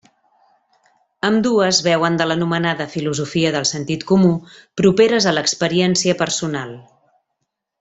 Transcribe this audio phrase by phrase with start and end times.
[1.27, 4.33] Ambdues beuen de l'anomenada filosofia del sentit comú,
[4.83, 6.75] properes a l'experiència personal.